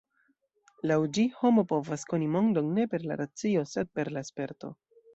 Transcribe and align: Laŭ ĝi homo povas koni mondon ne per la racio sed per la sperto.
Laŭ 0.91 0.97
ĝi 1.17 1.25
homo 1.41 1.65
povas 1.73 2.07
koni 2.13 2.31
mondon 2.39 2.75
ne 2.81 2.89
per 2.95 3.09
la 3.13 3.21
racio 3.23 3.67
sed 3.77 3.97
per 4.01 4.15
la 4.19 4.29
sperto. 4.33 4.77